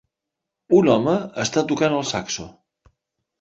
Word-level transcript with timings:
Un 0.77 0.89
home 0.93 1.13
està 1.43 1.63
tocant 1.73 1.99
el 1.99 2.07
saxo. 2.13 2.47